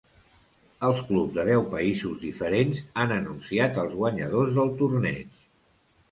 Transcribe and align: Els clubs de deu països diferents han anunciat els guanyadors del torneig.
Els 0.85 1.01
clubs 1.09 1.33
de 1.33 1.43
deu 1.49 1.65
països 1.73 2.15
diferents 2.23 2.81
han 3.03 3.13
anunciat 3.17 3.77
els 3.83 3.93
guanyadors 3.99 4.55
del 4.57 4.73
torneig. 4.81 5.37